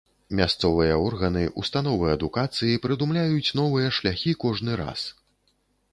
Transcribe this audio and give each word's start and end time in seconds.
Мясцовыя 0.37 0.95
органы, 1.09 1.43
установы 1.63 2.07
адукацыі 2.15 2.81
прыдумляюць 2.85 3.55
новыя 3.63 3.95
шляхі 3.99 4.37
кожны 4.45 4.71
раз. 4.83 5.09